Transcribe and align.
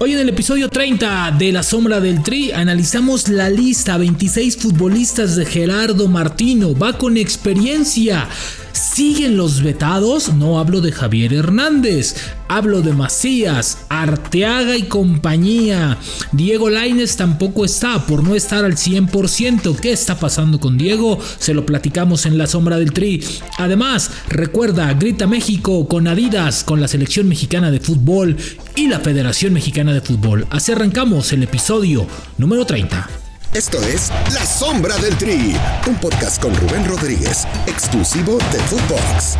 Hoy 0.00 0.12
en 0.12 0.20
el 0.20 0.28
episodio 0.28 0.68
30 0.68 1.34
de 1.40 1.50
La 1.50 1.64
Sombra 1.64 1.98
del 1.98 2.22
Tri 2.22 2.52
analizamos 2.52 3.28
la 3.28 3.50
lista 3.50 3.98
26 3.98 4.56
futbolistas 4.56 5.34
de 5.34 5.44
Gerardo 5.44 6.06
Martino. 6.06 6.72
Va 6.72 6.96
con 6.96 7.16
experiencia. 7.16 8.28
¿Siguen 8.70 9.36
los 9.36 9.60
vetados? 9.60 10.32
No 10.32 10.60
hablo 10.60 10.80
de 10.80 10.92
Javier 10.92 11.34
Hernández, 11.34 12.14
hablo 12.48 12.82
de 12.82 12.92
Macías, 12.92 13.78
Arteaga 13.88 14.76
y 14.76 14.84
compañía. 14.84 15.98
Diego 16.32 16.70
Laines 16.70 17.16
tampoco 17.16 17.64
está, 17.64 18.06
por 18.06 18.24
no 18.24 18.34
estar 18.34 18.64
al 18.64 18.76
100%. 18.76 19.76
¿Qué 19.78 19.92
está 19.92 20.18
pasando 20.18 20.58
con 20.58 20.78
Diego? 20.78 21.18
Se 21.38 21.54
lo 21.54 21.64
platicamos 21.64 22.26
en 22.26 22.38
la 22.38 22.46
sombra 22.46 22.78
del 22.78 22.92
tri. 22.92 23.22
Además, 23.58 24.10
recuerda, 24.28 24.92
grita 24.94 25.26
México 25.26 25.86
con 25.86 26.08
Adidas, 26.08 26.64
con 26.64 26.80
la 26.80 26.88
selección 26.88 27.28
mexicana 27.28 27.70
de 27.70 27.80
fútbol 27.80 28.36
y 28.74 28.88
la 28.88 29.00
Federación 29.00 29.52
Mexicana 29.52 29.92
de 29.92 30.00
Fútbol. 30.00 30.46
Así 30.50 30.72
arrancamos 30.72 31.32
el 31.32 31.42
episodio 31.42 32.06
número 32.36 32.64
30. 32.64 33.08
Esto 33.54 33.82
es 33.82 34.10
La 34.34 34.44
Sombra 34.44 34.96
del 34.98 35.16
Tri, 35.16 35.56
un 35.86 35.96
podcast 35.96 36.40
con 36.40 36.54
Rubén 36.54 36.84
Rodríguez, 36.86 37.46
exclusivo 37.66 38.38
de 38.52 38.58
Footbox. 38.58 39.36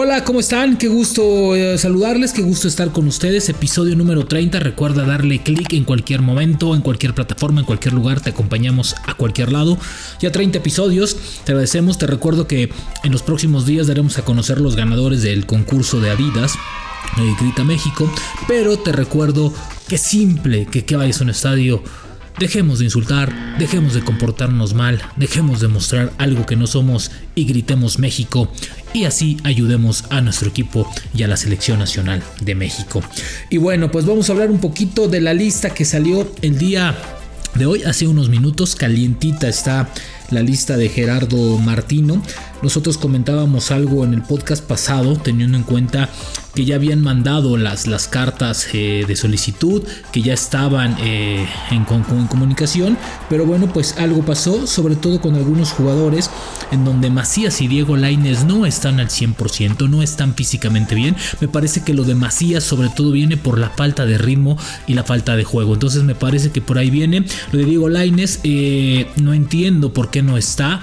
Hola, 0.00 0.22
¿cómo 0.22 0.38
están? 0.38 0.76
Qué 0.76 0.86
gusto 0.86 1.56
eh, 1.56 1.76
saludarles, 1.76 2.32
qué 2.32 2.40
gusto 2.40 2.68
estar 2.68 2.92
con 2.92 3.08
ustedes. 3.08 3.48
Episodio 3.48 3.96
número 3.96 4.26
30. 4.26 4.60
Recuerda 4.60 5.04
darle 5.04 5.42
clic 5.42 5.72
en 5.72 5.82
cualquier 5.82 6.22
momento, 6.22 6.76
en 6.76 6.82
cualquier 6.82 7.14
plataforma, 7.14 7.58
en 7.58 7.66
cualquier 7.66 7.94
lugar. 7.94 8.20
Te 8.20 8.30
acompañamos 8.30 8.94
a 9.08 9.14
cualquier 9.14 9.50
lado. 9.50 9.76
Ya 10.20 10.30
30 10.30 10.58
episodios. 10.58 11.16
Te 11.42 11.50
agradecemos. 11.50 11.98
Te 11.98 12.06
recuerdo 12.06 12.46
que 12.46 12.70
en 13.02 13.10
los 13.10 13.22
próximos 13.22 13.66
días 13.66 13.88
daremos 13.88 14.18
a 14.18 14.24
conocer 14.24 14.60
los 14.60 14.76
ganadores 14.76 15.22
del 15.22 15.46
concurso 15.46 16.00
de 16.00 16.10
Adidas. 16.10 16.54
Eh, 17.16 17.34
Grita 17.40 17.64
México. 17.64 18.08
Pero 18.46 18.78
te 18.78 18.92
recuerdo 18.92 19.52
que 19.88 19.98
simple 19.98 20.66
que 20.66 20.84
que 20.84 20.94
vayas 20.94 21.20
a 21.20 21.24
un 21.24 21.30
estadio 21.30 21.82
Dejemos 22.38 22.78
de 22.78 22.84
insultar, 22.84 23.56
dejemos 23.58 23.94
de 23.94 24.02
comportarnos 24.02 24.72
mal, 24.72 25.02
dejemos 25.16 25.60
de 25.60 25.66
mostrar 25.66 26.12
algo 26.18 26.46
que 26.46 26.54
no 26.54 26.68
somos 26.68 27.10
y 27.34 27.46
gritemos 27.46 27.98
México 27.98 28.52
y 28.94 29.04
así 29.04 29.38
ayudemos 29.42 30.04
a 30.10 30.20
nuestro 30.20 30.48
equipo 30.48 30.88
y 31.12 31.24
a 31.24 31.28
la 31.28 31.36
selección 31.36 31.80
nacional 31.80 32.22
de 32.40 32.54
México. 32.54 33.02
Y 33.50 33.56
bueno, 33.56 33.90
pues 33.90 34.06
vamos 34.06 34.28
a 34.28 34.34
hablar 34.34 34.52
un 34.52 34.60
poquito 34.60 35.08
de 35.08 35.20
la 35.20 35.34
lista 35.34 35.70
que 35.70 35.84
salió 35.84 36.32
el 36.40 36.58
día 36.58 36.96
de 37.56 37.66
hoy, 37.66 37.82
hace 37.82 38.06
unos 38.06 38.28
minutos, 38.28 38.76
calientita 38.76 39.48
está 39.48 39.88
la 40.30 40.42
lista 40.42 40.76
de 40.76 40.88
Gerardo 40.90 41.58
Martino. 41.58 42.22
Nosotros 42.62 42.98
comentábamos 42.98 43.70
algo 43.70 44.04
en 44.04 44.14
el 44.14 44.22
podcast 44.22 44.64
pasado, 44.64 45.16
teniendo 45.16 45.56
en 45.56 45.62
cuenta 45.62 46.08
que 46.54 46.64
ya 46.64 46.74
habían 46.74 47.00
mandado 47.00 47.56
las, 47.56 47.86
las 47.86 48.08
cartas 48.08 48.66
eh, 48.72 49.04
de 49.06 49.14
solicitud, 49.14 49.84
que 50.10 50.22
ya 50.22 50.34
estaban 50.34 50.96
eh, 50.98 51.46
en, 51.70 51.84
comunicación, 51.84 52.98
pero 53.28 53.46
bueno, 53.46 53.72
pues 53.72 53.96
algo 53.96 54.24
pasó, 54.24 54.66
sobre 54.66 54.96
todo 54.96 55.20
con 55.20 55.36
algunos 55.36 55.70
jugadores, 55.70 56.30
en 56.72 56.84
donde 56.84 57.10
Macías 57.10 57.60
y 57.60 57.68
Diego 57.68 57.96
Laines 57.96 58.44
no 58.44 58.66
están 58.66 58.98
al 58.98 59.08
100%, 59.08 59.88
no 59.88 60.02
están 60.02 60.34
físicamente 60.34 60.96
bien. 60.96 61.14
Me 61.40 61.46
parece 61.46 61.84
que 61.84 61.94
lo 61.94 62.02
de 62.02 62.16
Macías 62.16 62.64
sobre 62.64 62.88
todo 62.88 63.12
viene 63.12 63.36
por 63.36 63.58
la 63.58 63.70
falta 63.70 64.04
de 64.04 64.18
ritmo 64.18 64.58
y 64.88 64.94
la 64.94 65.04
falta 65.04 65.36
de 65.36 65.44
juego. 65.44 65.74
Entonces 65.74 66.02
me 66.02 66.16
parece 66.16 66.50
que 66.50 66.60
por 66.60 66.78
ahí 66.78 66.90
viene. 66.90 67.24
Lo 67.52 67.60
de 67.60 67.66
Diego 67.66 67.88
Laines, 67.88 68.40
eh, 68.42 69.08
no 69.14 69.32
entiendo 69.32 69.92
por 69.92 70.10
qué 70.10 70.22
no 70.22 70.36
está. 70.36 70.82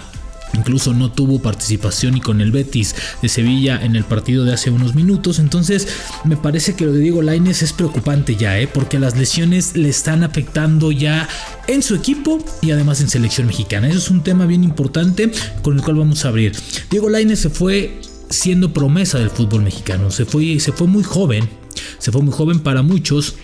Incluso 0.56 0.94
no 0.94 1.12
tuvo 1.12 1.40
participación 1.40 2.18
y 2.18 2.22
con 2.22 2.42
el 2.42 2.52
Betis 2.52 2.96
de 3.22 3.30
Sevilla 3.30 3.84
en 3.84 3.96
el 3.96 4.04
partido 4.04 4.46
de 4.46 4.54
hace 4.54 4.70
unos 4.70 4.96
minutos. 4.96 5.40
Entonces 5.40 5.88
me 6.24 6.38
parece 6.38 6.76
que 6.76 6.86
lo 6.86 6.94
de 6.94 7.00
Diego 7.00 7.22
Laines 7.22 7.62
es 7.62 7.74
preocupante 7.74 8.36
ya, 8.36 8.60
¿eh? 8.60 8.68
porque 8.68 9.00
las 9.00 9.18
lesiones 9.18 9.76
le 9.76 9.90
están 9.90 10.24
afectando 10.24 10.92
ya 10.92 11.28
en 11.68 11.82
su 11.82 11.96
equipo 11.96 12.44
y 12.62 12.72
además 12.72 13.02
en 13.02 13.10
selección 13.10 13.48
mexicana. 13.48 13.88
Eso 13.88 13.98
es 13.98 14.10
un 14.10 14.24
tema 14.24 14.46
bien 14.46 14.64
importante 14.64 15.32
con 15.62 15.78
el 15.78 15.84
cual 15.84 15.98
vamos 15.98 16.26
a 16.26 16.30
abrir. 16.30 16.54
Diego 16.90 17.10
Laines 17.10 17.40
se 17.40 17.50
fue 17.50 18.02
siendo 18.30 18.74
promesa 18.74 19.20
del 19.20 19.30
fútbol 19.30 19.64
mexicano. 19.64 20.12
Se 20.12 20.26
fue, 20.26 20.60
se 20.60 20.72
fue 20.72 20.88
muy 20.88 21.04
joven. 21.04 21.48
Se 22.00 22.12
fue 22.12 22.22
muy 22.22 22.34
joven 22.34 22.60
para 22.60 22.82
muchos 22.82 23.36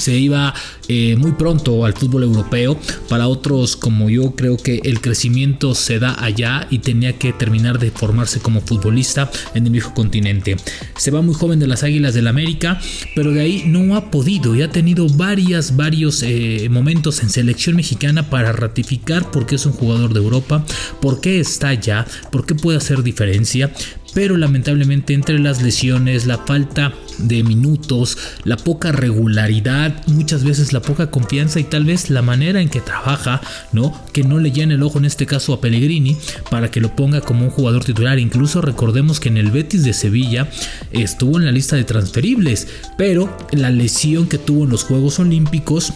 se 0.00 0.16
iba 0.16 0.54
eh, 0.88 1.16
muy 1.16 1.32
pronto 1.32 1.84
al 1.84 1.94
fútbol 1.94 2.24
europeo. 2.24 2.78
Para 3.08 3.28
otros 3.28 3.76
como 3.76 4.10
yo 4.10 4.34
creo 4.34 4.56
que 4.56 4.80
el 4.84 5.00
crecimiento 5.00 5.74
se 5.74 5.98
da 5.98 6.16
allá 6.22 6.66
y 6.70 6.78
tenía 6.78 7.18
que 7.18 7.32
terminar 7.32 7.78
de 7.78 7.90
formarse 7.90 8.40
como 8.40 8.60
futbolista 8.60 9.30
en 9.54 9.66
el 9.66 9.72
viejo 9.72 9.94
continente. 9.94 10.56
Se 10.96 11.10
va 11.10 11.22
muy 11.22 11.34
joven 11.34 11.58
de 11.58 11.66
las 11.66 11.82
Águilas 11.82 12.14
del 12.14 12.26
América, 12.26 12.80
pero 13.14 13.32
de 13.32 13.40
ahí 13.40 13.64
no 13.66 13.96
ha 13.96 14.10
podido 14.10 14.54
y 14.54 14.62
ha 14.62 14.70
tenido 14.70 15.08
varias, 15.08 15.76
varios 15.76 16.22
eh, 16.22 16.68
momentos 16.70 17.22
en 17.22 17.30
selección 17.30 17.76
mexicana 17.76 18.28
para 18.30 18.52
ratificar 18.52 19.30
por 19.30 19.46
qué 19.46 19.56
es 19.56 19.66
un 19.66 19.72
jugador 19.72 20.12
de 20.12 20.20
Europa, 20.20 20.64
por 21.00 21.20
qué 21.20 21.40
está 21.40 21.68
allá, 21.68 22.06
por 22.32 22.46
qué 22.46 22.54
puede 22.54 22.78
hacer 22.78 23.02
diferencia 23.02 23.72
pero 24.14 24.36
lamentablemente 24.36 25.14
entre 25.14 25.38
las 25.38 25.62
lesiones, 25.62 26.26
la 26.26 26.38
falta 26.38 26.92
de 27.18 27.42
minutos, 27.42 28.16
la 28.44 28.56
poca 28.56 28.92
regularidad, 28.92 30.06
muchas 30.06 30.44
veces 30.44 30.72
la 30.72 30.80
poca 30.80 31.10
confianza 31.10 31.60
y 31.60 31.64
tal 31.64 31.84
vez 31.84 32.10
la 32.10 32.22
manera 32.22 32.60
en 32.60 32.68
que 32.68 32.80
trabaja, 32.80 33.40
¿no? 33.72 33.98
Que 34.12 34.24
no 34.24 34.38
le 34.38 34.52
llene 34.52 34.74
el 34.74 34.82
ojo 34.82 34.98
en 34.98 35.04
este 35.04 35.26
caso 35.26 35.52
a 35.52 35.60
Pellegrini 35.60 36.16
para 36.50 36.70
que 36.70 36.80
lo 36.80 36.96
ponga 36.96 37.20
como 37.20 37.44
un 37.44 37.50
jugador 37.50 37.84
titular. 37.84 38.18
Incluso 38.18 38.60
recordemos 38.60 39.20
que 39.20 39.28
en 39.28 39.36
el 39.36 39.50
Betis 39.50 39.84
de 39.84 39.92
Sevilla 39.92 40.48
estuvo 40.92 41.38
en 41.38 41.44
la 41.44 41.52
lista 41.52 41.76
de 41.76 41.84
transferibles, 41.84 42.68
pero 42.96 43.36
la 43.52 43.70
lesión 43.70 44.28
que 44.28 44.38
tuvo 44.38 44.64
en 44.64 44.70
los 44.70 44.84
Juegos 44.84 45.18
Olímpicos 45.18 45.92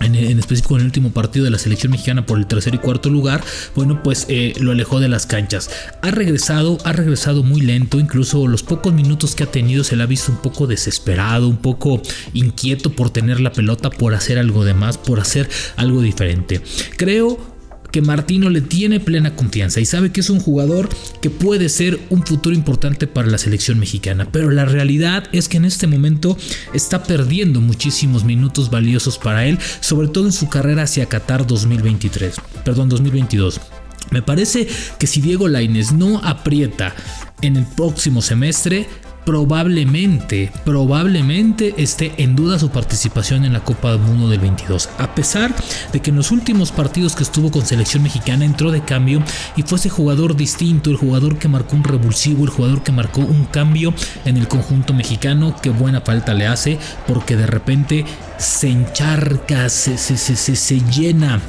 en, 0.00 0.38
específico 0.38 0.74
en 0.74 0.80
el 0.80 0.86
último 0.86 1.10
partido 1.10 1.44
de 1.44 1.50
la 1.50 1.58
selección 1.58 1.92
mexicana 1.92 2.26
por 2.26 2.38
el 2.38 2.46
tercer 2.46 2.74
y 2.74 2.78
cuarto 2.78 3.10
lugar, 3.10 3.42
bueno, 3.74 4.02
pues 4.02 4.26
eh, 4.28 4.54
lo 4.58 4.72
alejó 4.72 5.00
de 5.00 5.08
las 5.08 5.26
canchas. 5.26 5.70
Ha 6.02 6.10
regresado, 6.10 6.78
ha 6.84 6.92
regresado 6.92 7.42
muy 7.42 7.60
lento, 7.60 7.98
incluso 7.98 8.46
los 8.46 8.62
pocos 8.62 8.92
minutos 8.92 9.34
que 9.34 9.44
ha 9.44 9.50
tenido 9.50 9.84
se 9.84 9.96
le 9.96 10.02
ha 10.02 10.06
visto 10.06 10.32
un 10.32 10.38
poco 10.38 10.66
desesperado, 10.66 11.48
un 11.48 11.58
poco 11.58 12.02
inquieto 12.32 12.90
por 12.90 13.10
tener 13.10 13.40
la 13.40 13.52
pelota, 13.52 13.90
por 13.90 14.14
hacer 14.14 14.38
algo 14.38 14.64
de 14.64 14.74
más, 14.74 14.98
por 14.98 15.20
hacer 15.20 15.48
algo 15.76 16.02
diferente. 16.02 16.62
Creo 16.96 17.55
que 17.96 18.02
Martino 18.02 18.50
le 18.50 18.60
tiene 18.60 19.00
plena 19.00 19.34
confianza 19.34 19.80
y 19.80 19.86
sabe 19.86 20.12
que 20.12 20.20
es 20.20 20.28
un 20.28 20.38
jugador 20.38 20.90
que 21.22 21.30
puede 21.30 21.70
ser 21.70 21.98
un 22.10 22.26
futuro 22.26 22.54
importante 22.54 23.06
para 23.06 23.26
la 23.26 23.38
selección 23.38 23.78
mexicana. 23.78 24.28
Pero 24.30 24.50
la 24.50 24.66
realidad 24.66 25.24
es 25.32 25.48
que 25.48 25.56
en 25.56 25.64
este 25.64 25.86
momento 25.86 26.36
está 26.74 27.04
perdiendo 27.04 27.62
muchísimos 27.62 28.22
minutos 28.22 28.68
valiosos 28.68 29.16
para 29.16 29.46
él, 29.46 29.58
sobre 29.80 30.08
todo 30.08 30.26
en 30.26 30.32
su 30.32 30.50
carrera 30.50 30.82
hacia 30.82 31.06
Qatar 31.06 31.46
2023, 31.46 32.34
perdón, 32.66 32.90
2022. 32.90 33.62
Me 34.10 34.20
parece 34.20 34.68
que 34.98 35.06
si 35.06 35.22
Diego 35.22 35.48
Laines 35.48 35.92
no 35.92 36.18
aprieta 36.18 36.94
en 37.40 37.56
el 37.56 37.64
próximo 37.64 38.20
semestre, 38.20 38.86
probablemente, 39.26 40.52
probablemente 40.64 41.74
esté 41.76 42.14
en 42.16 42.36
duda 42.36 42.60
su 42.60 42.70
participación 42.70 43.44
en 43.44 43.52
la 43.52 43.60
Copa 43.60 43.90
del 43.90 44.00
Mundo 44.00 44.28
del 44.28 44.38
22. 44.38 44.88
A 44.98 45.14
pesar 45.16 45.52
de 45.92 46.00
que 46.00 46.10
en 46.10 46.16
los 46.16 46.30
últimos 46.30 46.70
partidos 46.70 47.16
que 47.16 47.24
estuvo 47.24 47.50
con 47.50 47.66
selección 47.66 48.04
mexicana 48.04 48.44
entró 48.44 48.70
de 48.70 48.82
cambio 48.82 49.20
y 49.56 49.62
fue 49.62 49.78
ese 49.78 49.90
jugador 49.90 50.36
distinto, 50.36 50.90
el 50.90 50.96
jugador 50.96 51.38
que 51.38 51.48
marcó 51.48 51.74
un 51.74 51.82
revulsivo, 51.82 52.44
el 52.44 52.50
jugador 52.50 52.84
que 52.84 52.92
marcó 52.92 53.20
un 53.20 53.44
cambio 53.46 53.92
en 54.24 54.36
el 54.36 54.46
conjunto 54.46 54.94
mexicano, 54.94 55.56
que 55.60 55.70
buena 55.70 56.00
falta 56.00 56.32
le 56.32 56.46
hace 56.46 56.78
porque 57.08 57.36
de 57.36 57.48
repente 57.48 58.04
se 58.38 58.68
encharca, 58.68 59.68
se, 59.68 59.98
se, 59.98 60.16
se, 60.16 60.36
se 60.36 60.80
llena 60.92 61.40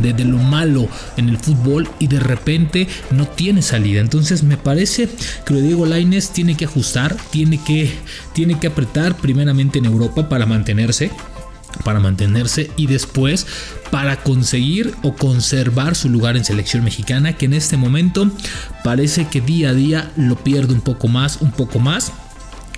de, 0.00 0.24
lo 0.24 0.38
malo 0.38 0.88
en 1.16 1.28
el 1.28 1.38
fútbol 1.38 1.88
y 1.98 2.06
de 2.06 2.20
repente 2.20 2.88
no 3.10 3.26
tiene 3.26 3.62
salida. 3.62 4.00
Entonces 4.00 4.42
me 4.42 4.56
parece 4.56 5.08
que 5.44 5.54
lo 5.54 5.60
Diego 5.60 5.86
Laines 5.86 6.30
tiene 6.30 6.56
que 6.56 6.64
ajustar, 6.64 7.16
tiene 7.30 7.62
que, 7.62 7.92
tiene 8.32 8.58
que 8.58 8.68
apretar 8.68 9.16
primeramente 9.16 9.78
en 9.78 9.86
Europa 9.86 10.28
para 10.28 10.46
mantenerse 10.46 11.10
para 11.82 11.98
mantenerse 11.98 12.70
y 12.76 12.86
después 12.86 13.48
para 13.90 14.22
conseguir 14.22 14.94
o 15.02 15.16
conservar 15.16 15.96
su 15.96 16.08
lugar 16.08 16.36
en 16.36 16.44
selección 16.44 16.84
mexicana 16.84 17.32
que 17.32 17.46
en 17.46 17.54
este 17.54 17.76
momento 17.76 18.30
parece 18.84 19.26
que 19.26 19.40
día 19.40 19.70
a 19.70 19.74
día 19.74 20.12
lo 20.16 20.36
pierde 20.36 20.72
un 20.72 20.82
poco 20.82 21.08
más, 21.08 21.38
un 21.40 21.50
poco 21.50 21.80
más 21.80 22.12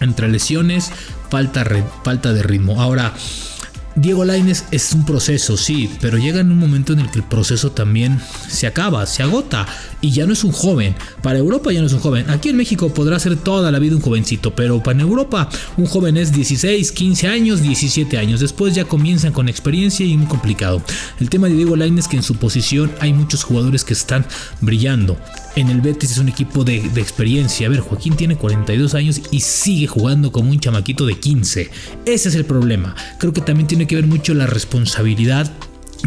entre 0.01 0.29
lesiones, 0.29 0.91
falta, 1.31 1.65
falta 2.05 2.33
de 2.33 2.43
ritmo. 2.43 2.81
Ahora, 2.81 3.15
Diego 3.97 4.27
Laines 4.27 4.67
es 4.71 4.93
un 4.93 5.07
proceso, 5.07 5.57
sí, 5.57 5.91
pero 6.03 6.19
llega 6.19 6.41
en 6.41 6.53
un 6.53 6.59
momento 6.59 6.93
en 6.93 7.01
el 7.01 7.11
que 7.11 7.21
el 7.21 7.25
proceso 7.25 7.73
también 7.73 8.21
se 8.47 8.67
acaba, 8.67 9.07
se 9.07 9.23
agota. 9.23 9.67
Y 10.01 10.11
ya 10.11 10.27
no 10.27 10.33
es 10.33 10.45
un 10.45 10.53
joven. 10.53 10.95
Para 11.23 11.39
Europa 11.39 11.73
ya 11.73 11.81
no 11.81 11.87
es 11.87 11.93
un 11.93 12.01
joven. 12.01 12.29
Aquí 12.31 12.51
en 12.51 12.57
México 12.57 12.93
podrá 12.93 13.19
ser 13.19 13.37
toda 13.37 13.71
la 13.71 13.79
vida 13.79 13.97
un 13.97 14.03
jovencito, 14.03 14.55
pero 14.55 14.83
para 14.83 15.01
Europa 15.01 15.49
un 15.77 15.87
joven 15.87 16.17
es 16.17 16.33
16, 16.33 16.93
15 16.93 17.29
años, 17.29 17.63
17 17.63 18.19
años. 18.19 18.41
Después 18.41 18.75
ya 18.75 18.85
comienzan 18.85 19.33
con 19.33 19.49
experiencia 19.49 20.07
y 20.07 20.17
muy 20.17 20.27
complicado. 20.27 20.83
El 21.21 21.31
tema 21.31 21.49
de 21.49 21.55
Diego 21.55 21.77
Lainez 21.77 21.97
es 22.05 22.09
que 22.09 22.17
en 22.17 22.23
su 22.23 22.37
posición 22.37 22.93
hay 23.01 23.13
muchos 23.13 23.45
jugadores 23.45 23.85
que 23.85 23.95
están 23.95 24.27
brillando. 24.61 25.17
En 25.57 25.71
el 25.71 25.81
Betis 25.81 26.11
es 26.11 26.19
un 26.19 26.29
equipo 26.29 26.65
de, 26.65 26.83
de, 26.91 27.01
experiencia. 27.01 27.67
A 27.67 27.71
ver, 27.71 27.81
Joaquín 27.81 28.15
tiene 28.15 28.37
42 28.37 28.95
años 28.95 29.23
y 29.31 29.41
sigue 29.41 29.87
jugando 29.87 30.31
como 30.31 30.51
un 30.51 30.61
chamaquito 30.61 31.07
de 31.07 31.19
15. 31.19 31.71
Ese 32.05 32.29
es 32.29 32.35
el 32.35 32.45
problema. 32.45 32.95
Creo 33.19 33.33
que 33.33 33.41
también 33.41 33.67
tiene 33.67 33.87
que 33.87 33.95
ver 33.95 34.07
mucho 34.07 34.35
la 34.35 34.47
responsabilidad 34.47 35.51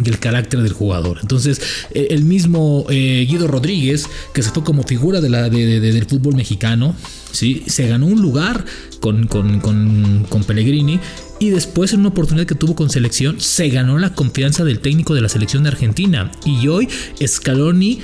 y 0.03 0.09
el 0.09 0.19
carácter 0.19 0.61
del 0.61 0.73
jugador. 0.73 1.19
Entonces, 1.21 1.61
eh, 1.91 2.07
el 2.11 2.23
mismo 2.23 2.85
eh, 2.89 3.25
Guido 3.29 3.47
Rodríguez, 3.47 4.07
que 4.33 4.41
se 4.43 4.51
fue 4.51 4.63
como 4.63 4.83
figura 4.83 5.21
de 5.21 5.29
la, 5.29 5.49
de, 5.49 5.79
del 5.79 6.05
fútbol 6.05 6.35
mexicano, 6.35 6.95
¿sí? 7.31 7.63
se 7.67 7.87
ganó 7.87 8.05
un 8.05 8.21
lugar 8.21 8.65
con, 8.99 9.27
con, 9.27 9.59
con, 9.59 10.25
con 10.29 10.43
Pellegrini 10.43 10.99
y 11.39 11.49
después 11.49 11.93
en 11.93 12.01
una 12.01 12.09
oportunidad 12.09 12.45
que 12.45 12.55
tuvo 12.55 12.75
con 12.75 12.89
selección 12.89 13.39
se 13.39 13.69
ganó 13.69 13.97
la 13.97 14.13
confianza 14.13 14.63
del 14.65 14.79
técnico 14.79 15.15
de 15.15 15.21
la 15.21 15.29
selección 15.29 15.63
de 15.63 15.69
Argentina 15.69 16.31
y 16.45 16.67
hoy 16.67 16.89
Scaloni 17.25 17.99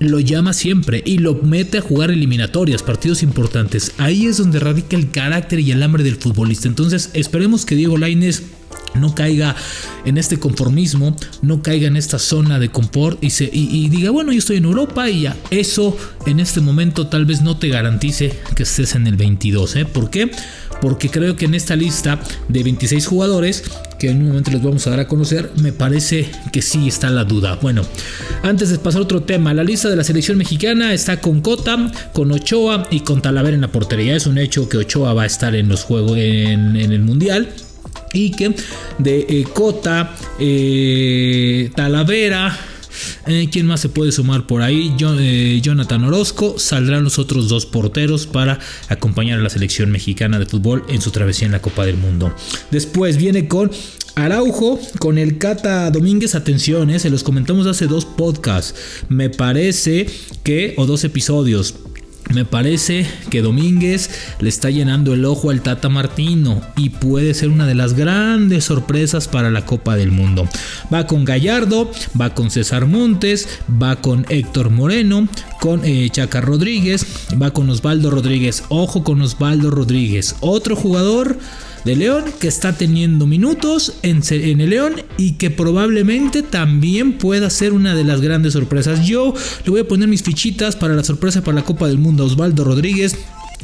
lo 0.00 0.18
llama 0.18 0.54
siempre 0.54 1.02
y 1.04 1.18
lo 1.18 1.34
mete 1.34 1.78
a 1.78 1.82
jugar 1.82 2.10
eliminatorias, 2.10 2.82
partidos 2.82 3.22
importantes. 3.22 3.92
Ahí 3.98 4.26
es 4.26 4.38
donde 4.38 4.58
radica 4.58 4.96
el 4.96 5.10
carácter 5.10 5.60
y 5.60 5.72
el 5.72 5.82
hambre 5.82 6.02
del 6.02 6.16
futbolista. 6.16 6.68
Entonces 6.68 7.10
esperemos 7.12 7.66
que 7.66 7.76
Diego 7.76 7.98
Lainez 7.98 8.42
no 8.94 9.14
caiga 9.14 9.54
en 10.04 10.18
este 10.18 10.38
conformismo, 10.38 11.16
no 11.42 11.62
caiga 11.62 11.86
en 11.86 11.96
esta 11.96 12.18
zona 12.18 12.58
de 12.58 12.70
confort 12.70 13.22
y, 13.22 13.88
diga, 13.88 14.10
bueno, 14.10 14.32
yo 14.32 14.38
estoy 14.38 14.56
en 14.56 14.64
Europa 14.64 15.08
y 15.08 15.22
ya. 15.22 15.36
Eso 15.50 15.96
en 16.26 16.40
este 16.40 16.60
momento 16.60 17.06
tal 17.06 17.26
vez 17.26 17.42
no 17.42 17.56
te 17.56 17.68
garantice 17.68 18.32
que 18.54 18.62
estés 18.62 18.94
en 18.94 19.06
el 19.06 19.16
22. 19.16 19.76
¿eh? 19.76 19.84
¿Por 19.84 20.10
qué? 20.10 20.30
Porque 20.80 21.10
creo 21.10 21.36
que 21.36 21.44
en 21.44 21.54
esta 21.54 21.76
lista 21.76 22.20
de 22.48 22.62
26 22.62 23.06
jugadores, 23.06 23.64
que 23.98 24.08
en 24.08 24.22
un 24.22 24.28
momento 24.28 24.50
les 24.50 24.62
vamos 24.62 24.86
a 24.86 24.90
dar 24.90 25.00
a 25.00 25.08
conocer, 25.08 25.50
me 25.56 25.72
parece 25.72 26.30
que 26.52 26.62
sí 26.62 26.88
está 26.88 27.10
la 27.10 27.24
duda. 27.24 27.58
Bueno, 27.60 27.82
antes 28.42 28.70
de 28.70 28.78
pasar 28.78 29.00
a 29.00 29.04
otro 29.04 29.22
tema, 29.22 29.52
la 29.52 29.62
lista 29.62 29.90
de 29.90 29.96
la 29.96 30.04
selección 30.04 30.38
mexicana 30.38 30.94
está 30.94 31.20
con 31.20 31.42
Cota, 31.42 31.92
con 32.14 32.32
Ochoa 32.32 32.88
y 32.90 33.00
con 33.00 33.20
Talavera 33.20 33.54
en 33.54 33.60
la 33.60 33.72
portería. 33.72 34.16
Es 34.16 34.26
un 34.26 34.38
hecho 34.38 34.68
que 34.68 34.78
Ochoa 34.78 35.12
va 35.12 35.24
a 35.24 35.26
estar 35.26 35.54
en 35.54 35.68
los 35.68 35.84
juegos 35.84 36.16
en 36.16 36.76
el 36.76 37.00
Mundial 37.02 37.48
que 38.12 38.54
de 38.98 39.26
eh, 39.28 39.44
Cota, 39.52 40.14
eh, 40.38 41.70
Talavera, 41.74 42.58
eh, 43.26 43.48
¿Quién 43.50 43.66
más 43.66 43.80
se 43.80 43.88
puede 43.88 44.12
sumar 44.12 44.46
por 44.46 44.62
ahí? 44.62 44.92
Jonathan 44.96 46.04
Orozco. 46.04 46.58
Saldrán 46.58 47.04
los 47.04 47.18
otros 47.18 47.48
dos 47.48 47.66
porteros 47.66 48.26
para 48.26 48.58
acompañar 48.88 49.38
a 49.38 49.42
la 49.42 49.50
selección 49.50 49.90
mexicana 49.90 50.38
de 50.38 50.46
fútbol 50.46 50.84
en 50.88 51.00
su 51.00 51.10
travesía 51.10 51.46
en 51.46 51.52
la 51.52 51.62
Copa 51.62 51.86
del 51.86 51.96
Mundo. 51.96 52.34
Después 52.70 53.16
viene 53.16 53.46
con 53.48 53.70
Araujo 54.16 54.80
con 54.98 55.18
el 55.18 55.38
Cata 55.38 55.90
Domínguez, 55.90 56.34
atención, 56.34 56.98
se 56.98 57.10
los 57.10 57.22
comentamos 57.22 57.66
hace 57.66 57.86
dos 57.86 58.04
podcasts. 58.04 58.74
Me 59.08 59.30
parece 59.30 60.06
que, 60.42 60.74
o 60.76 60.86
dos 60.86 61.04
episodios. 61.04 61.74
Me 62.32 62.44
parece 62.44 63.06
que 63.28 63.42
Domínguez 63.42 64.10
le 64.38 64.48
está 64.48 64.70
llenando 64.70 65.14
el 65.14 65.24
ojo 65.24 65.50
al 65.50 65.62
Tata 65.62 65.88
Martino 65.88 66.60
y 66.76 66.90
puede 66.90 67.34
ser 67.34 67.48
una 67.48 67.66
de 67.66 67.74
las 67.74 67.94
grandes 67.94 68.64
sorpresas 68.64 69.26
para 69.26 69.50
la 69.50 69.66
Copa 69.66 69.96
del 69.96 70.12
Mundo. 70.12 70.48
Va 70.92 71.06
con 71.06 71.24
Gallardo, 71.24 71.90
va 72.18 72.34
con 72.34 72.50
César 72.50 72.86
Montes, 72.86 73.60
va 73.82 73.96
con 73.96 74.26
Héctor 74.28 74.70
Moreno, 74.70 75.28
con 75.60 75.84
eh, 75.84 76.08
Chaca 76.10 76.40
Rodríguez, 76.40 77.04
va 77.40 77.50
con 77.50 77.68
Osvaldo 77.68 78.10
Rodríguez. 78.10 78.62
Ojo 78.68 79.02
con 79.02 79.20
Osvaldo 79.22 79.70
Rodríguez, 79.70 80.36
otro 80.40 80.76
jugador 80.76 81.36
de 81.84 81.96
León 81.96 82.24
que 82.38 82.48
está 82.48 82.76
teniendo 82.76 83.26
minutos 83.26 83.94
en, 84.02 84.22
en, 84.30 84.60
el 84.60 84.70
León 84.70 85.02
y 85.16 85.32
que 85.32 85.50
probablemente 85.50 86.42
también 86.42 87.18
pueda 87.18 87.50
ser 87.50 87.72
una 87.72 87.94
de 87.94 88.04
las 88.04 88.20
grandes 88.20 88.52
sorpresas. 88.52 89.06
Yo 89.06 89.34
le 89.64 89.70
voy 89.70 89.80
a 89.80 89.88
poner 89.88 90.08
mis 90.08 90.22
fichitas 90.22 90.76
para 90.76 90.94
la 90.94 91.04
sorpresa 91.04 91.42
para 91.42 91.56
la 91.56 91.64
Copa 91.64 91.88
del 91.88 91.98
Mundo. 91.98 92.24
Osvaldo 92.24 92.64
Rodríguez 92.64 93.16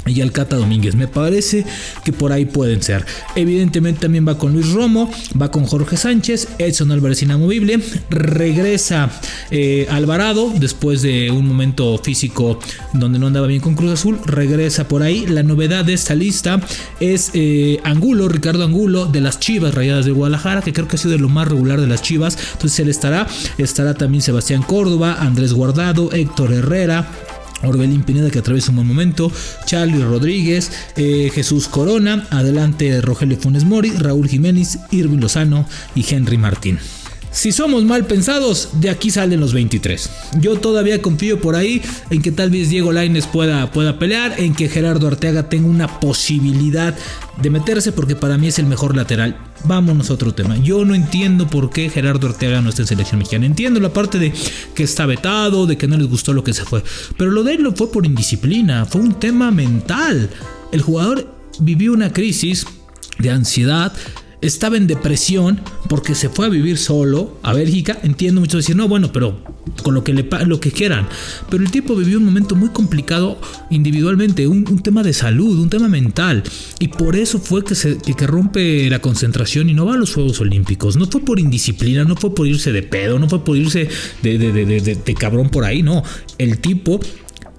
y 0.06 0.20
Alcata 0.20 0.56
Domínguez. 0.56 0.94
Me 0.94 1.08
parece 1.08 1.64
que 2.05 2.12
por 2.12 2.32
ahí 2.32 2.44
pueden 2.44 2.82
ser. 2.82 3.05
Evidentemente 3.35 4.00
también 4.00 4.26
va 4.26 4.38
con 4.38 4.53
Luis 4.53 4.73
Romo, 4.73 5.11
va 5.41 5.50
con 5.50 5.64
Jorge 5.64 5.97
Sánchez, 5.97 6.49
Edson 6.58 6.93
Álvarez 6.93 7.23
inamovible, 7.23 7.81
regresa 8.11 9.11
eh, 9.50 9.87
Alvarado 9.91 10.53
después 10.58 11.03
de 11.03 11.31
un 11.31 11.47
momento 11.47 11.99
físico 11.99 12.58
donde 12.93 13.19
no 13.19 13.26
andaba 13.26 13.47
bien 13.47 13.61
con 13.61 13.75
Cruz 13.75 13.93
Azul, 13.93 14.19
regresa 14.25 14.88
por 14.88 15.03
ahí. 15.03 15.26
La 15.26 15.43
novedad 15.43 15.85
de 15.85 15.94
esta 15.94 16.14
lista 16.14 16.61
es 17.00 17.31
eh, 17.35 17.81
Angulo, 17.85 18.29
Ricardo 18.29 18.64
Angulo 18.64 19.06
de 19.06 19.20
las 19.20 19.41
Chivas 19.41 19.75
Rayadas 19.75 20.06
de 20.06 20.12
Guadalajara, 20.12 20.62
que 20.62 20.73
creo 20.73 20.88
que 20.88 20.97
ha 20.97 20.99
sido 20.99 21.12
de 21.12 21.19
lo 21.19 21.29
más 21.29 21.49
regular 21.49 21.81
de 21.81 21.87
las 21.87 22.03
Chivas. 22.03 22.38
Entonces 22.53 22.81
él 22.81 22.88
estará, 22.88 23.26
estará 23.58 23.94
también 23.94 24.23
Sebastián 24.23 24.62
Córdoba, 24.62 25.17
Andrés 25.20 25.53
Guardado, 25.53 26.12
Héctor 26.12 26.53
Herrera. 26.53 27.08
Orbelín 27.62 28.03
Pineda 28.03 28.31
que 28.31 28.38
atraviesa 28.38 28.70
un 28.70 28.76
buen 28.76 28.88
momento, 28.88 29.32
Charlie 29.64 30.03
Rodríguez, 30.03 30.70
eh, 30.97 31.31
Jesús 31.35 31.69
Corona, 31.69 32.26
adelante 32.31 33.00
Rogelio 33.00 33.38
Funes 33.38 33.64
Mori, 33.64 33.91
Raúl 33.91 34.29
Jiménez, 34.29 34.79
Irving 34.91 35.19
Lozano 35.19 35.67
y 35.94 36.05
Henry 36.08 36.37
Martín. 36.37 36.79
Si 37.36 37.52
somos 37.52 37.84
mal 37.84 38.06
pensados, 38.06 38.70
de 38.80 38.88
aquí 38.88 39.10
salen 39.10 39.40
los 39.40 39.52
23. 39.52 40.08
Yo 40.40 40.58
todavía 40.58 41.02
confío 41.02 41.38
por 41.38 41.54
ahí 41.54 41.82
en 42.08 42.22
que 42.22 42.32
tal 42.32 42.48
vez 42.48 42.70
Diego 42.70 42.92
Laines 42.92 43.26
pueda, 43.26 43.70
pueda 43.72 43.98
pelear, 43.98 44.40
en 44.40 44.54
que 44.54 44.70
Gerardo 44.70 45.06
Arteaga 45.06 45.50
tenga 45.50 45.68
una 45.68 46.00
posibilidad 46.00 46.96
de 47.42 47.50
meterse, 47.50 47.92
porque 47.92 48.16
para 48.16 48.38
mí 48.38 48.46
es 48.46 48.58
el 48.58 48.64
mejor 48.64 48.96
lateral. 48.96 49.36
Vámonos 49.64 50.08
a 50.08 50.14
otro 50.14 50.32
tema. 50.32 50.56
Yo 50.56 50.86
no 50.86 50.94
entiendo 50.94 51.46
por 51.46 51.68
qué 51.68 51.90
Gerardo 51.90 52.26
Arteaga 52.26 52.62
no 52.62 52.70
está 52.70 52.80
en 52.82 52.88
selección 52.88 53.18
mexicana. 53.18 53.44
Entiendo 53.44 53.80
la 53.80 53.92
parte 53.92 54.18
de 54.18 54.32
que 54.74 54.84
está 54.84 55.04
vetado, 55.04 55.66
de 55.66 55.76
que 55.76 55.86
no 55.86 55.98
les 55.98 56.08
gustó 56.08 56.32
lo 56.32 56.42
que 56.42 56.54
se 56.54 56.64
fue. 56.64 56.82
Pero 57.18 57.32
lo 57.32 57.44
de 57.44 57.52
él 57.52 57.62
no 57.62 57.72
fue 57.72 57.92
por 57.92 58.06
indisciplina, 58.06 58.86
fue 58.86 59.02
un 59.02 59.12
tema 59.12 59.50
mental. 59.50 60.30
El 60.72 60.80
jugador 60.80 61.36
vivió 61.60 61.92
una 61.92 62.14
crisis 62.14 62.66
de 63.18 63.30
ansiedad 63.30 63.92
estaba 64.40 64.76
en 64.76 64.86
depresión 64.86 65.60
porque 65.88 66.14
se 66.14 66.28
fue 66.28 66.46
a 66.46 66.48
vivir 66.48 66.78
solo 66.78 67.38
a 67.42 67.52
Bélgica. 67.52 67.98
Entiendo 68.02 68.40
mucho 68.40 68.58
decir, 68.58 68.76
no, 68.76 68.88
bueno, 68.88 69.12
pero 69.12 69.40
con 69.82 69.94
lo 69.94 70.04
que, 70.04 70.12
le, 70.12 70.28
lo 70.46 70.60
que 70.60 70.70
quieran. 70.70 71.08
Pero 71.50 71.62
el 71.62 71.70
tipo 71.70 71.94
vivió 71.96 72.18
un 72.18 72.24
momento 72.24 72.54
muy 72.54 72.70
complicado 72.70 73.38
individualmente, 73.70 74.46
un, 74.46 74.64
tema 74.82 75.02
de 75.02 75.12
salud, 75.12 75.58
un 75.58 75.70
tema 75.70 75.88
mental. 75.88 76.42
Y 76.78 76.88
por 76.88 77.16
eso 77.16 77.38
fue 77.38 77.64
que, 77.64 77.74
se, 77.74 77.98
que, 77.98 78.26
rompe 78.26 78.88
la 78.90 79.00
concentración 79.00 79.70
y 79.70 79.74
no 79.74 79.86
va 79.86 79.94
a 79.94 79.96
los 79.96 80.14
Juegos 80.14 80.40
Olímpicos. 80.40 80.96
No 80.96 81.06
fue 81.06 81.22
por 81.22 81.40
indisciplina, 81.40 82.04
no 82.04 82.16
fue 82.16 82.34
por 82.34 82.46
irse 82.46 82.72
de 82.72 82.82
pedo, 82.82 83.18
no 83.18 83.28
fue 83.28 83.44
por 83.44 83.56
irse 83.56 83.88
de, 84.22 84.38
de, 84.38 85.14
cabrón 85.14 85.48
por 85.48 85.64
ahí, 85.64 85.82
no. 85.82 86.02
El 86.38 86.58
tipo 86.58 87.00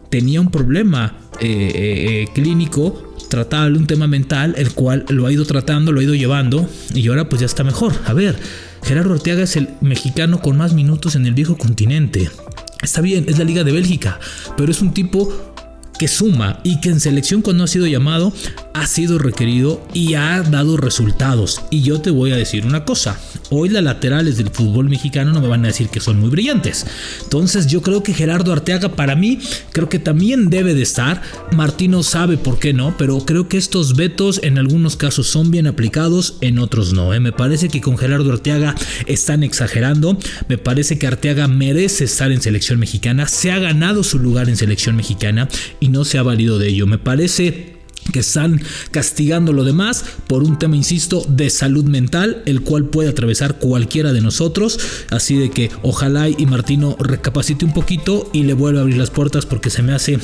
tenía 0.09 0.39
un 0.41 0.51
problema 0.51 1.17
eh, 1.39 1.47
eh, 1.47 2.21
eh, 2.23 2.27
clínico 2.33 3.06
tratable, 3.29 3.77
un 3.77 3.87
tema 3.87 4.07
mental, 4.07 4.55
el 4.57 4.71
cual 4.71 5.05
lo 5.09 5.25
ha 5.25 5.31
ido 5.31 5.45
tratando, 5.45 5.91
lo 5.91 5.99
ha 5.99 6.03
ido 6.03 6.15
llevando 6.15 6.69
y 6.93 7.07
ahora 7.07 7.29
pues 7.29 7.41
ya 7.41 7.45
está 7.45 7.63
mejor. 7.63 7.93
A 8.05 8.13
ver, 8.13 8.37
Gerardo 8.83 9.13
Ortega 9.13 9.43
es 9.43 9.55
el 9.55 9.69
mexicano 9.81 10.39
con 10.41 10.57
más 10.57 10.73
minutos 10.73 11.15
en 11.15 11.25
el 11.25 11.33
viejo 11.33 11.57
continente. 11.57 12.29
Está 12.81 13.01
bien, 13.01 13.25
es 13.27 13.37
la 13.37 13.43
Liga 13.43 13.63
de 13.63 13.71
Bélgica, 13.71 14.19
pero 14.55 14.71
es 14.71 14.81
un 14.81 14.93
tipo 14.93 15.55
que 15.97 16.07
suma 16.07 16.59
y 16.63 16.79
que 16.79 16.89
en 16.89 16.99
selección 16.99 17.41
cuando 17.41 17.63
ha 17.63 17.67
sido 17.67 17.87
llamado 17.87 18.33
ha 18.73 18.85
sido 18.85 19.17
requerido 19.17 19.85
y 19.93 20.13
ha 20.13 20.41
dado 20.43 20.77
resultados. 20.77 21.61
Y 21.71 21.81
yo 21.81 21.99
te 21.99 22.11
voy 22.11 22.31
a 22.31 22.35
decir 22.35 22.65
una 22.65 22.85
cosa, 22.85 23.19
hoy 23.49 23.69
las 23.69 23.83
laterales 23.83 24.37
del 24.37 24.51
fútbol 24.51 24.89
mexicano 24.89 25.31
no 25.31 25.41
me 25.41 25.47
van 25.47 25.65
a 25.65 25.69
decir 25.69 25.89
que 25.89 25.99
son 25.99 26.19
muy 26.19 26.29
brillantes. 26.29 26.85
Entonces 27.23 27.67
yo 27.67 27.81
creo 27.81 28.03
que 28.03 28.13
Gerardo 28.13 28.53
Arteaga 28.53 28.89
para 28.95 29.15
mí 29.15 29.39
creo 29.71 29.89
que 29.89 29.99
también 29.99 30.49
debe 30.49 30.75
de 30.75 30.83
estar. 30.83 31.21
Martino 31.51 32.03
sabe 32.03 32.37
por 32.37 32.59
qué 32.59 32.73
no, 32.73 32.95
pero 32.97 33.17
creo 33.19 33.47
que 33.47 33.57
estos 33.57 33.95
vetos 33.95 34.39
en 34.43 34.57
algunos 34.59 34.95
casos 34.95 35.27
son 35.27 35.49
bien 35.49 35.65
aplicados, 35.65 36.35
en 36.41 36.59
otros 36.59 36.93
no. 36.93 37.13
¿eh? 37.13 37.19
Me 37.19 37.31
parece 37.31 37.69
que 37.69 37.81
con 37.81 37.97
Gerardo 37.97 38.31
Arteaga 38.31 38.75
están 39.07 39.43
exagerando. 39.43 40.17
Me 40.47 40.57
parece 40.57 40.99
que 40.99 41.07
Arteaga 41.07 41.47
merece 41.47 42.03
estar 42.03 42.31
en 42.31 42.41
selección 42.41 42.79
mexicana, 42.79 43.27
se 43.27 43.51
ha 43.51 43.59
ganado 43.59 44.03
su 44.03 44.19
lugar 44.19 44.49
en 44.49 44.57
selección 44.57 44.95
mexicana 44.95 45.47
no 45.87 46.05
se 46.05 46.17
ha 46.17 46.23
valido 46.23 46.59
de 46.59 46.69
ello. 46.69 46.87
Me 46.87 46.97
parece 46.97 47.77
que 48.11 48.19
están 48.19 48.61
castigando 48.91 49.53
lo 49.53 49.63
demás 49.63 50.05
por 50.27 50.43
un 50.43 50.57
tema, 50.57 50.75
insisto, 50.75 51.25
de 51.27 51.49
salud 51.49 51.85
mental, 51.85 52.41
el 52.45 52.61
cual 52.61 52.85
puede 52.85 53.09
atravesar 53.09 53.59
cualquiera 53.59 54.13
de 54.13 54.21
nosotros. 54.21 54.79
Así 55.09 55.37
de 55.37 55.49
que 55.51 55.69
ojalá 55.83 56.29
y 56.29 56.45
Martino 56.45 56.95
recapacite 56.99 57.65
un 57.65 57.73
poquito 57.73 58.29
y 58.33 58.43
le 58.43 58.53
vuelva 58.53 58.79
a 58.79 58.83
abrir 58.83 58.97
las 58.97 59.09
puertas 59.09 59.45
porque 59.45 59.69
se 59.69 59.83
me 59.83 59.93
hace 59.93 60.19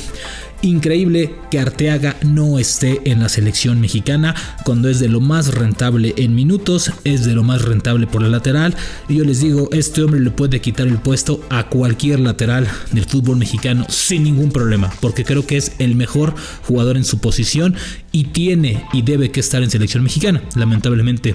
increíble 0.64 1.34
que 1.50 1.58
Arteaga 1.58 2.16
no 2.22 2.58
esté 2.58 3.00
en 3.04 3.20
la 3.20 3.28
selección 3.28 3.80
mexicana 3.80 4.34
cuando 4.64 4.88
es 4.88 4.98
de 4.98 5.08
lo 5.08 5.20
más 5.20 5.54
rentable 5.54 6.14
en 6.16 6.34
minutos, 6.34 6.90
es 7.04 7.24
de 7.24 7.34
lo 7.34 7.42
más 7.42 7.62
rentable 7.62 8.06
por 8.06 8.22
la 8.22 8.28
lateral. 8.28 8.74
Y 9.08 9.16
yo 9.16 9.24
les 9.24 9.40
digo, 9.40 9.68
este 9.72 10.02
hombre 10.02 10.20
le 10.20 10.30
puede 10.30 10.60
quitar 10.60 10.86
el 10.86 10.98
puesto 10.98 11.40
a 11.50 11.68
cualquier 11.68 12.20
lateral 12.20 12.68
del 12.92 13.04
fútbol 13.04 13.36
mexicano 13.36 13.86
sin 13.88 14.24
ningún 14.24 14.50
problema, 14.50 14.90
porque 15.00 15.24
creo 15.24 15.46
que 15.46 15.56
es 15.56 15.72
el 15.78 15.94
mejor 15.94 16.34
jugador 16.66 16.96
en 16.96 17.04
su 17.04 17.18
posición 17.18 17.76
y 18.12 18.24
tiene 18.24 18.84
y 18.92 19.02
debe 19.02 19.30
que 19.30 19.40
estar 19.40 19.62
en 19.62 19.70
selección 19.70 20.02
mexicana. 20.02 20.42
Lamentablemente 20.54 21.34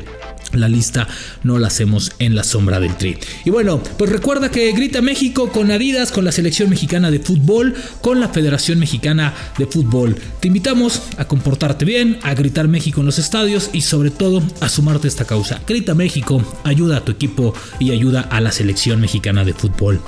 la 0.54 0.68
lista 0.68 1.08
no 1.44 1.60
la 1.60 1.68
hacemos 1.68 2.12
en 2.20 2.36
la 2.36 2.44
sombra 2.44 2.80
del 2.80 2.96
tri. 2.96 3.18
Y 3.46 3.50
bueno, 3.50 3.82
pues 3.98 4.12
recuerda 4.12 4.50
que 4.50 4.72
grita 4.72 5.02
México 5.02 5.52
con 5.52 5.72
Adidas, 5.72 6.12
con 6.12 6.26
la 6.26 6.32
selección 6.32 6.70
mexicana 6.70 7.12
de 7.12 7.20
fútbol, 7.20 7.76
con 8.02 8.20
la 8.20 8.30
Federación 8.30 8.80
Mexicana 8.80 9.34
de 9.58 9.66
Fútbol. 9.66 10.16
Te 10.40 10.48
invitamos 10.48 11.02
a 11.18 11.26
comportarte 11.26 11.86
bien, 11.86 12.20
a 12.24 12.34
gritar 12.34 12.68
México 12.68 13.00
en 13.02 13.06
los 13.06 13.20
estadios 13.20 13.70
y 13.74 13.82
sobre 13.82 14.12
todo 14.12 14.42
a 14.62 14.70
sumarte 14.70 15.08
a 15.08 15.10
esta 15.10 15.26
causa. 15.26 15.62
Grita 15.68 15.96
México, 15.96 16.44
ayuda 16.64 16.98
a 16.98 17.06
tu 17.06 17.12
equipo 17.12 17.54
y 17.80 17.92
ayuda 17.92 18.22
a 18.22 18.42
la 18.42 18.52
selección 18.52 19.02
mexicana 19.02 19.44
de 19.44 19.54
fútbol. 19.54 20.02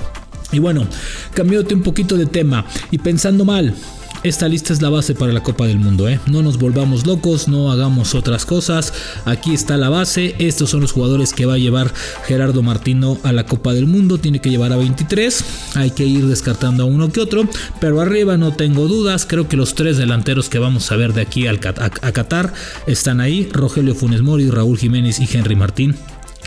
Y 0.52 0.58
bueno, 0.58 0.86
cambiándote 1.34 1.74
un 1.74 1.82
poquito 1.82 2.16
de 2.16 2.26
tema 2.26 2.66
y 2.90 2.98
pensando 2.98 3.44
mal, 3.44 3.74
esta 4.24 4.48
lista 4.48 4.72
es 4.72 4.80
la 4.80 4.88
base 4.88 5.14
para 5.14 5.32
la 5.32 5.42
Copa 5.42 5.66
del 5.66 5.78
Mundo, 5.78 6.08
¿eh? 6.08 6.20
No 6.26 6.42
nos 6.42 6.58
volvamos 6.58 7.06
locos, 7.06 7.48
no 7.48 7.72
hagamos 7.72 8.14
otras 8.14 8.46
cosas. 8.46 8.92
Aquí 9.24 9.52
está 9.52 9.76
la 9.76 9.88
base. 9.88 10.36
Estos 10.38 10.70
son 10.70 10.80
los 10.80 10.92
jugadores 10.92 11.32
que 11.32 11.44
va 11.44 11.54
a 11.54 11.58
llevar 11.58 11.92
Gerardo 12.26 12.62
Martino 12.62 13.18
a 13.24 13.32
la 13.32 13.46
Copa 13.46 13.72
del 13.72 13.86
Mundo. 13.86 14.18
Tiene 14.18 14.40
que 14.40 14.50
llevar 14.50 14.72
a 14.72 14.76
23. 14.76 15.44
Hay 15.74 15.90
que 15.90 16.06
ir 16.06 16.26
descartando 16.26 16.84
a 16.84 16.86
uno 16.86 17.10
que 17.10 17.20
otro. 17.20 17.48
Pero 17.80 18.00
arriba 18.00 18.36
no 18.36 18.52
tengo 18.52 18.86
dudas. 18.86 19.26
Creo 19.26 19.48
que 19.48 19.56
los 19.56 19.74
tres 19.74 19.96
delanteros 19.96 20.48
que 20.48 20.58
vamos 20.60 20.92
a 20.92 20.96
ver 20.96 21.14
de 21.14 21.22
aquí 21.22 21.48
a 21.48 21.58
Qatar 21.58 22.52
están 22.86 23.20
ahí. 23.20 23.48
Rogelio 23.52 23.94
Funes 23.94 24.22
Mori, 24.22 24.50
Raúl 24.50 24.78
Jiménez 24.78 25.18
y 25.18 25.28
Henry 25.36 25.56
Martín 25.56 25.96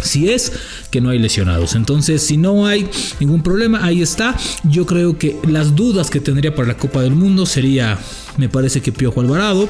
si 0.02 0.30
es 0.30 0.52
que 0.90 1.02
no 1.02 1.10
hay 1.10 1.20
lesionados. 1.20 1.75
Entonces, 1.75 2.22
si 2.22 2.38
no 2.38 2.66
hay 2.66 2.90
ningún 3.20 3.44
problema, 3.44 3.84
ahí 3.84 4.02
está. 4.02 4.36
Yo 4.64 4.86
creo 4.86 5.18
que 5.18 5.38
las 5.48 5.75
dudas 5.75 6.10
que 6.10 6.20
tendría 6.20 6.56
para 6.56 6.68
la 6.68 6.78
Copa 6.78 7.02
del 7.02 7.16
Mundo 7.16 7.46
sería, 7.46 7.98
me 8.38 8.50
parece 8.50 8.82
que 8.82 8.92
Piojo 8.92 9.22
Alvarado, 9.22 9.70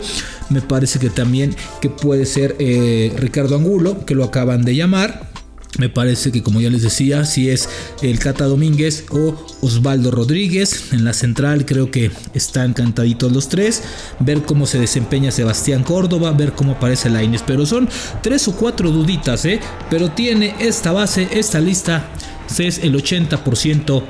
me 0.50 0.62
parece 0.62 1.00
que 1.00 1.10
también 1.10 1.56
que 1.82 1.90
puede 1.90 2.26
ser 2.26 2.56
eh, 2.60 3.14
Ricardo 3.18 3.56
Angulo, 3.56 4.06
que 4.06 4.16
lo 4.16 4.24
acaban 4.24 4.64
de 4.64 4.76
llamar. 4.76 5.35
Me 5.78 5.90
parece 5.90 6.32
que, 6.32 6.42
como 6.42 6.62
ya 6.62 6.70
les 6.70 6.82
decía, 6.82 7.26
si 7.26 7.50
es 7.50 7.68
el 8.02 8.20
Cata 8.20 8.46
Domínguez 8.46 9.06
o 9.10 9.36
Osvaldo 9.62 10.12
Rodríguez. 10.12 10.94
En 10.94 11.04
la 11.04 11.14
central 11.14 11.66
creo 11.66 11.92
que 11.92 12.12
están 12.34 12.72
encantaditos 12.72 13.32
los 13.32 13.50
tres. 13.50 13.84
Ver 14.20 14.44
cómo 14.44 14.66
se 14.66 14.80
desempeña 14.80 15.32
Sebastián 15.32 15.84
Córdoba, 15.84 16.32
ver 16.32 16.54
cómo 16.54 16.74
aparece 16.74 17.10
Laines. 17.10 17.44
Pero 17.46 17.66
son 17.66 17.90
tres 18.22 18.48
o 18.48 18.56
cuatro 18.56 18.92
duditas, 18.92 19.46
¿eh? 19.46 19.60
Pero 19.90 20.12
tiene 20.12 20.56
esta 20.60 20.92
base, 20.92 21.28
esta 21.32 21.60
lista, 21.60 22.10
es 22.58 22.80
el 22.80 22.96
80% 22.96 24.04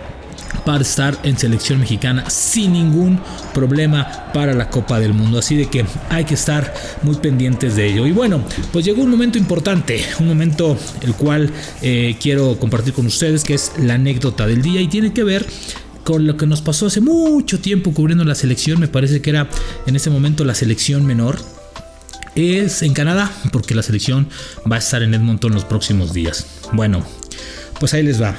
para 0.63 0.81
estar 0.81 1.17
en 1.23 1.37
selección 1.37 1.79
mexicana 1.79 2.29
sin 2.29 2.73
ningún 2.73 3.19
problema 3.53 4.31
para 4.33 4.53
la 4.53 4.69
Copa 4.69 4.99
del 4.99 5.13
Mundo. 5.13 5.39
Así 5.39 5.55
de 5.55 5.67
que 5.67 5.85
hay 6.09 6.25
que 6.25 6.35
estar 6.35 6.73
muy 7.03 7.15
pendientes 7.15 7.75
de 7.75 7.87
ello. 7.87 8.05
Y 8.05 8.11
bueno, 8.11 8.43
pues 8.71 8.85
llegó 8.85 9.03
un 9.03 9.09
momento 9.09 9.37
importante, 9.37 10.03
un 10.19 10.27
momento 10.27 10.77
el 11.01 11.13
cual 11.13 11.51
eh, 11.81 12.15
quiero 12.19 12.57
compartir 12.59 12.93
con 12.93 13.05
ustedes, 13.05 13.43
que 13.43 13.53
es 13.53 13.73
la 13.77 13.95
anécdota 13.95 14.47
del 14.47 14.61
día 14.61 14.81
y 14.81 14.87
tiene 14.87 15.13
que 15.13 15.23
ver 15.23 15.45
con 16.03 16.27
lo 16.27 16.37
que 16.37 16.45
nos 16.45 16.61
pasó 16.61 16.85
hace 16.85 17.01
mucho 17.01 17.59
tiempo 17.59 17.93
cubriendo 17.93 18.23
la 18.23 18.35
selección. 18.35 18.79
Me 18.79 18.87
parece 18.87 19.21
que 19.21 19.31
era 19.31 19.49
en 19.85 19.95
ese 19.95 20.09
momento 20.09 20.45
la 20.45 20.55
selección 20.55 21.05
menor. 21.05 21.39
Es 22.35 22.81
en 22.81 22.93
Canadá, 22.93 23.31
porque 23.53 23.75
la 23.75 23.81
selección 23.81 24.27
va 24.69 24.75
a 24.75 24.79
estar 24.79 25.01
en 25.01 25.13
Edmonton 25.13 25.53
los 25.53 25.63
próximos 25.63 26.13
días. 26.13 26.45
Bueno, 26.73 27.05
pues 27.79 27.93
ahí 27.93 28.03
les 28.03 28.21
va. 28.21 28.35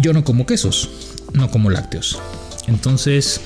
Yo 0.00 0.12
no 0.12 0.24
como 0.24 0.46
quesos 0.46 1.07
no 1.32 1.50
como 1.50 1.70
lácteos. 1.70 2.18
Entonces 2.66 3.40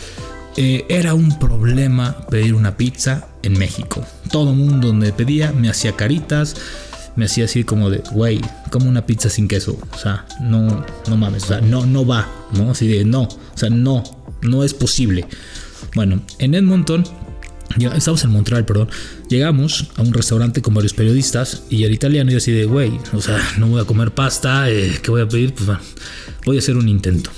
eh, 0.57 0.85
era 0.89 1.15
un 1.15 1.39
problema 1.39 2.27
pedir 2.27 2.55
una 2.55 2.77
pizza 2.77 3.29
en 3.43 3.59
México. 3.59 4.05
Todo 4.31 4.53
mundo 4.53 4.93
me 4.93 5.12
pedía 5.12 5.53
me 5.53 5.71
hacía 5.71 5.93
caritas, 5.93 6.57
me 7.17 7.27
hacía 7.27 7.45
así 7.45 7.65
como 7.65 7.91
de, 7.91 8.03
güey, 8.12 8.41
como 8.71 8.89
una 8.89 9.07
pizza 9.07 9.31
sin 9.31 9.49
queso. 9.49 9.79
O 9.93 9.99
sea, 9.99 10.27
no, 10.41 10.85
no 11.09 11.17
mames, 11.17 11.45
o 11.45 11.47
sea, 11.49 11.61
no, 11.61 11.87
no 11.87 12.07
va, 12.07 12.29
¿no? 12.53 12.71
Así 12.71 12.87
de, 12.89 13.05
no, 13.05 13.23
o 13.23 13.57
sea, 13.59 13.71
no, 13.71 14.03
no 14.43 14.65
es 14.65 14.75
posible. 14.75 15.27
Bueno, 15.95 16.21
en 16.39 16.55
Edmonton 16.55 17.05
Estamos 17.95 18.23
en 18.25 18.31
Montreal, 18.31 18.67
perdón. 18.67 18.91
Llegamos 19.31 19.89
a 19.97 20.03
un 20.03 20.12
restaurante 20.12 20.61
con 20.61 20.75
varios 20.75 20.93
periodistas 20.93 21.62
y 21.71 21.85
el 21.85 21.93
italiano 21.95 22.31
y 22.31 22.35
así 22.35 22.53
de, 22.53 22.67
güey, 22.67 22.93
o 23.15 23.23
sea, 23.23 23.39
no 23.57 23.67
voy 23.67 23.81
a 23.81 23.85
comer 23.85 24.12
pasta, 24.12 24.69
eh, 24.69 24.99
¿qué 25.03 25.11
voy 25.11 25.23
a 25.23 25.29
pedir? 25.29 25.55
Pues 25.55 25.67
bueno, 25.67 25.81
voy 26.45 26.57
a 26.57 26.59
hacer 26.59 26.77
un 26.77 26.87
intento 26.87 27.31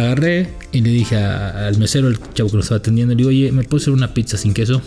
agarré 0.00 0.52
y 0.72 0.80
le 0.80 0.90
dije 0.90 1.16
al 1.16 1.78
mesero, 1.78 2.08
el 2.08 2.18
chavo 2.34 2.50
que 2.50 2.56
lo 2.56 2.62
estaba 2.62 2.78
atendiendo, 2.78 3.14
le 3.14 3.18
digo, 3.18 3.28
oye, 3.28 3.52
¿me 3.52 3.64
puedes 3.64 3.84
hacer 3.84 3.94
una 3.94 4.14
pizza 4.14 4.36
sin 4.36 4.54
queso? 4.54 4.82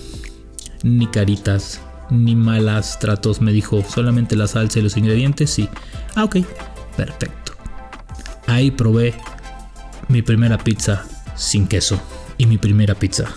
Ni 0.83 1.07
caritas, 1.07 1.81
ni 2.09 2.35
malas 2.35 2.99
tratos. 2.99 3.41
Me 3.41 3.51
dijo, 3.51 3.83
solamente 3.87 4.35
la 4.35 4.47
salsa 4.47 4.79
y 4.79 4.81
los 4.81 4.97
ingredientes, 4.97 5.49
sí. 5.49 5.69
Ah, 6.15 6.23
ok, 6.25 6.37
perfecto. 6.97 7.53
Ahí 8.47 8.71
probé 8.71 9.13
mi 10.09 10.21
primera 10.21 10.57
pizza 10.57 11.05
sin 11.35 11.67
queso 11.67 11.99
y 12.37 12.45
mi 12.45 12.57
primera 12.57 12.95
pizza 12.95 13.33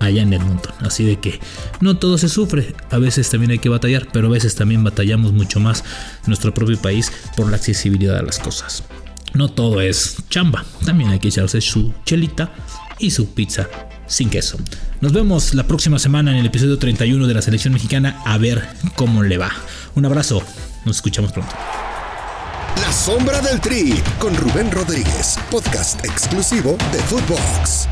allá 0.00 0.22
en 0.22 0.32
Edmonton. 0.32 0.74
Así 0.80 1.04
de 1.04 1.20
que 1.20 1.40
no 1.80 1.98
todo 1.98 2.18
se 2.18 2.28
sufre, 2.28 2.74
a 2.90 2.98
veces 2.98 3.28
también 3.30 3.52
hay 3.52 3.58
que 3.58 3.68
batallar, 3.68 4.08
pero 4.12 4.28
a 4.28 4.30
veces 4.30 4.54
también 4.54 4.82
batallamos 4.84 5.32
mucho 5.32 5.60
más 5.60 5.84
nuestro 6.26 6.52
propio 6.52 6.78
país 6.78 7.12
por 7.36 7.48
la 7.50 7.56
accesibilidad 7.56 8.18
a 8.18 8.22
las 8.22 8.38
cosas 8.38 8.84
no 9.34 9.48
todo 9.48 9.80
es 9.80 10.16
chamba. 10.30 10.64
También 10.84 11.10
hay 11.10 11.18
que 11.18 11.28
echarse 11.28 11.60
su 11.60 11.92
chelita 12.04 12.52
y 12.98 13.10
su 13.10 13.34
pizza 13.34 13.68
sin 14.06 14.30
queso. 14.30 14.58
Nos 15.00 15.12
vemos 15.12 15.54
la 15.54 15.66
próxima 15.66 15.98
semana 15.98 16.30
en 16.32 16.38
el 16.38 16.46
episodio 16.46 16.78
31 16.78 17.26
de 17.26 17.34
la 17.34 17.42
selección 17.42 17.74
mexicana 17.74 18.22
a 18.24 18.38
ver 18.38 18.66
cómo 18.96 19.22
le 19.22 19.38
va. 19.38 19.50
Un 19.94 20.06
abrazo, 20.06 20.42
nos 20.84 20.96
escuchamos 20.96 21.32
pronto. 21.32 21.52
La 22.80 22.92
sombra 22.92 23.40
del 23.40 23.60
tri 23.60 23.94
con 24.18 24.34
Rubén 24.36 24.70
Rodríguez, 24.70 25.38
podcast 25.50 26.04
exclusivo 26.04 26.76
de 26.92 26.98
Footbox. 27.00 27.88